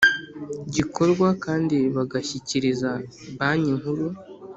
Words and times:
gikorwa 0.75 1.27
kandi 1.43 1.77
bagashyikiriza 1.95 2.89
Banki 3.37 3.71
Nkuru 3.79 4.05